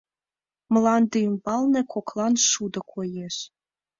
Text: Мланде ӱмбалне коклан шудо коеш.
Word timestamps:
Мланде 0.73 1.17
ӱмбалне 1.27 1.81
коклан 1.93 2.33
шудо 2.49 2.79
коеш. 2.91 3.35